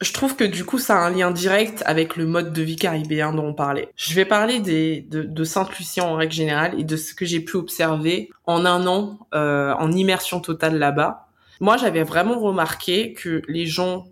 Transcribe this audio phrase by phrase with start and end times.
[0.00, 2.76] Je trouve que du coup, ça a un lien direct avec le mode de vie
[2.76, 3.90] caribéen dont on parlait.
[3.96, 7.40] Je vais parler des, de, de Sainte-Lucie en règle générale et de ce que j'ai
[7.40, 11.26] pu observer en un an euh, en immersion totale là-bas.
[11.60, 14.06] Moi, j'avais vraiment remarqué que les gens,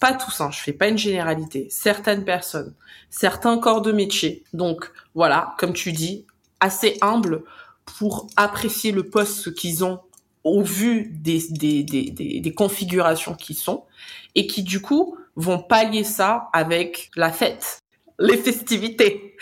[0.00, 2.72] pas tous, hein, je fais pas une généralité, certaines personnes,
[3.10, 6.24] certains corps de métier, donc voilà, comme tu dis,
[6.60, 7.42] assez humbles
[7.84, 10.00] pour apprécier le poste qu'ils ont
[10.44, 13.84] au vu des, des, des, des, configurations qui sont
[14.34, 17.80] et qui du coup vont pallier ça avec la fête,
[18.18, 19.36] les festivités,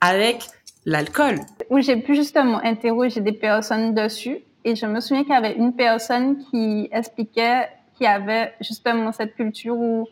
[0.00, 0.44] avec
[0.84, 1.36] l'alcool.
[1.68, 5.54] Où j'ai pu justement interroger des personnes dessus et je me souviens qu'il y avait
[5.54, 10.06] une personne qui expliquait qu'il y avait justement cette culture où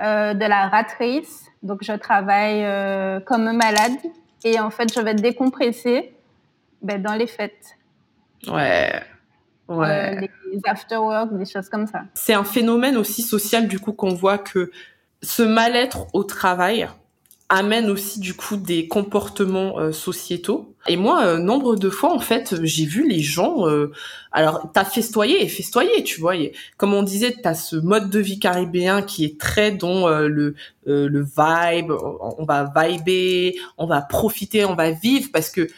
[0.00, 1.46] euh, de la rat race.
[1.62, 3.98] Donc je travaille euh, comme malade
[4.44, 6.14] et en fait je vais décompresser
[6.80, 7.76] ben, dans les fêtes.
[8.48, 9.02] Ouais.
[9.78, 10.18] Ouais.
[10.22, 12.02] Euh, les after-work, des choses comme ça.
[12.14, 14.70] C'est un phénomène aussi social du coup qu'on voit que
[15.22, 16.88] ce mal-être au travail
[17.52, 20.74] amène aussi du coup des comportements euh, sociétaux.
[20.88, 23.68] Et moi, euh, nombre de fois en fait, j'ai vu les gens.
[23.68, 23.92] Euh,
[24.32, 26.34] alors, t'as festoyé et festoyé, tu vois.
[26.78, 30.54] comme on disait, t'as ce mode de vie caribéen qui est très dans le
[30.86, 31.92] le vibe.
[31.92, 35.68] On va vibrer, on va profiter, on va vivre parce que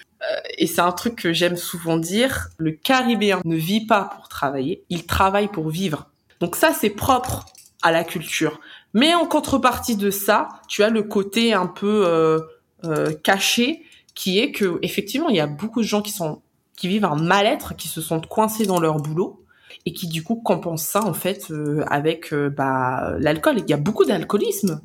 [0.58, 4.84] et c'est un truc que j'aime souvent dire, le Caribéen ne vit pas pour travailler,
[4.88, 6.10] il travaille pour vivre.
[6.40, 7.46] Donc ça, c'est propre
[7.82, 8.60] à la culture.
[8.94, 12.40] Mais en contrepartie de ça, tu as le côté un peu euh,
[12.84, 13.82] euh, caché,
[14.14, 16.42] qui est que effectivement, il y a beaucoup de gens qui sont
[16.76, 19.44] qui vivent un mal-être, qui se sentent coincés dans leur boulot
[19.86, 23.58] et qui du coup compensent ça en fait euh, avec bah, l'alcool.
[23.58, 24.80] Il y a beaucoup d'alcoolisme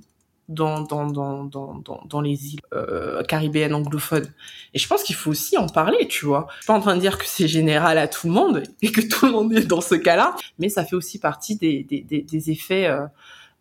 [0.50, 4.30] dans, dans, dans, dans, dans, les îles euh, caribéennes anglophones.
[4.74, 6.48] Et je pense qu'il faut aussi en parler, tu vois.
[6.50, 8.92] Je suis pas en train de dire que c'est général à tout le monde et
[8.92, 12.02] que tout le monde est dans ce cas-là, mais ça fait aussi partie des, des,
[12.02, 13.06] des, des effets euh,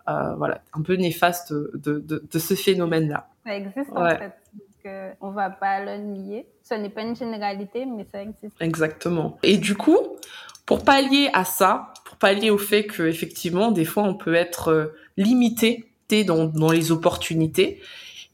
[0.08, 3.28] euh, voilà, un peu néfastes de, de, de ce phénomène-là.
[3.45, 4.33] Ça existe en fait.
[4.55, 6.47] Donc, euh, on va pas le nier.
[6.62, 8.55] Ce n'est pas une généralité, mais ça existe.
[8.61, 9.39] Exactement.
[9.42, 9.98] Et du coup,
[10.64, 14.68] pour pallier à ça, pour pallier au fait que effectivement, des fois, on peut être
[14.68, 14.86] euh,
[16.11, 17.80] dans les opportunités,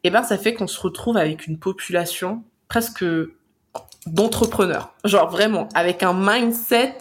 [0.05, 3.05] et eh ben ça fait qu'on se retrouve avec une population presque
[4.07, 4.95] d'entrepreneurs.
[5.05, 6.99] Genre vraiment avec un mindset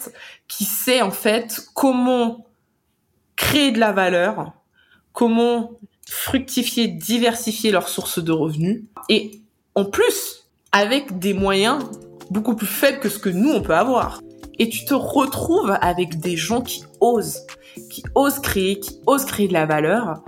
[0.47, 2.47] qui sait en fait comment
[3.35, 4.53] créer de la valeur,
[5.11, 5.71] comment
[6.09, 9.41] fructifier, diversifier leurs sources de revenus et
[9.75, 11.83] en plus avec des moyens
[12.31, 14.21] beaucoup plus faibles que ce que nous on peut avoir.
[14.59, 17.45] Et tu te retrouves avec des gens qui osent,
[17.89, 20.23] qui osent créer, qui osent créer de la valeur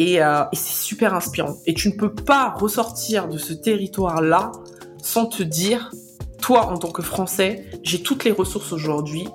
[0.00, 1.56] euh, et, c'est super inspirant.
[1.66, 4.52] Et tu ne peux pas ressortir de ce territoire-là
[5.02, 5.90] sans te dire,
[6.40, 9.26] toi en tant que Français, j'ai toutes les ressources aujourd'hui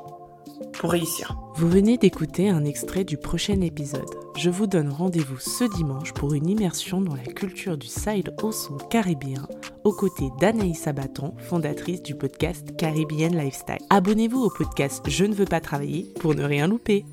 [0.74, 1.38] pour réussir.
[1.56, 4.10] Vous venez d'écouter un extrait du prochain épisode.
[4.38, 8.86] Je vous donne rendez-vous ce dimanche pour une immersion dans la culture du side hustle
[8.90, 9.48] caribéen
[9.86, 13.78] aux côtés d'Anaïs Abaton, fondatrice du podcast Caribbean Lifestyle.
[13.90, 17.06] Abonnez-vous au podcast Je ne veux pas travailler pour ne rien louper.